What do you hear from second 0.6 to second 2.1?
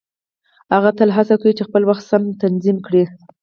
هغه تل هڅه کوي چې خپل وخت